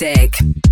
music. 0.00 0.67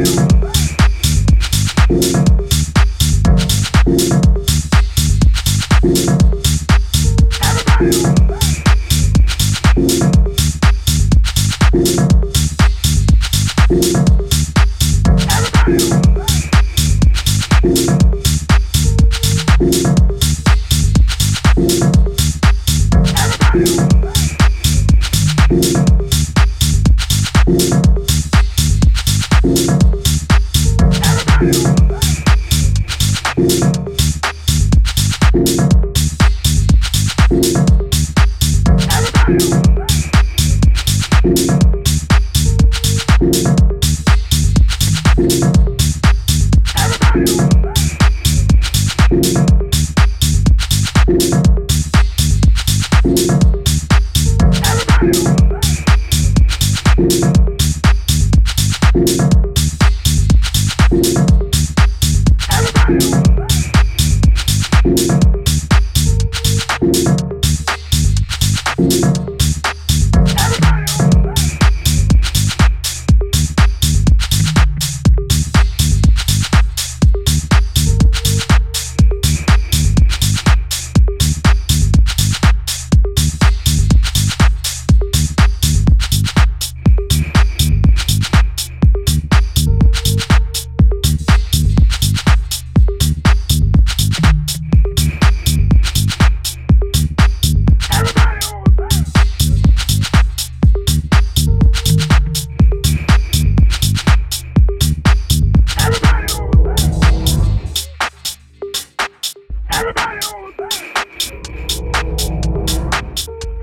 you. 0.00 0.49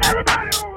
Everybody. 0.01 0.76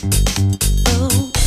Oh. 0.00 1.37